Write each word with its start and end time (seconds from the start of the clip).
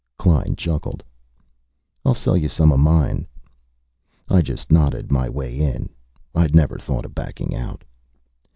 Klein 0.17 0.55
chuckled. 0.55 1.03
"I'll 2.03 2.15
sell 2.15 2.35
you 2.35 2.49
some 2.49 2.71
of 2.71 2.79
mine." 2.79 3.27
I 4.27 4.41
just 4.41 4.71
nodded 4.71 5.11
my 5.11 5.29
way 5.29 5.55
in. 5.59 5.89
I'd 6.33 6.55
never 6.55 6.79
thought 6.79 7.05
of 7.05 7.13
backing 7.13 7.53
out. 7.53 7.83